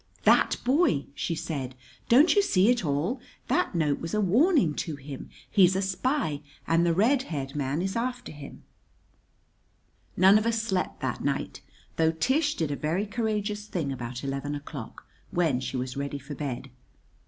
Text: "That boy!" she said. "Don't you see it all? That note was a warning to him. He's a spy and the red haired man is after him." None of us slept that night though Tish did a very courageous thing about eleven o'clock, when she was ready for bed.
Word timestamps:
"That 0.23 0.57
boy!" 0.65 1.05
she 1.13 1.35
said. 1.35 1.75
"Don't 2.09 2.33
you 2.35 2.41
see 2.41 2.71
it 2.71 2.83
all? 2.83 3.21
That 3.49 3.75
note 3.75 3.99
was 3.99 4.15
a 4.15 4.19
warning 4.19 4.73
to 4.77 4.95
him. 4.95 5.29
He's 5.47 5.75
a 5.75 5.81
spy 5.83 6.41
and 6.65 6.83
the 6.83 6.95
red 6.95 7.21
haired 7.29 7.55
man 7.55 7.83
is 7.83 7.95
after 7.95 8.31
him." 8.31 8.63
None 10.17 10.39
of 10.39 10.47
us 10.47 10.59
slept 10.59 11.01
that 11.01 11.23
night 11.23 11.61
though 11.97 12.11
Tish 12.13 12.55
did 12.55 12.71
a 12.71 12.75
very 12.75 13.05
courageous 13.05 13.67
thing 13.67 13.91
about 13.91 14.23
eleven 14.23 14.55
o'clock, 14.55 15.05
when 15.29 15.59
she 15.59 15.77
was 15.77 15.95
ready 15.95 16.17
for 16.17 16.33
bed. 16.33 16.71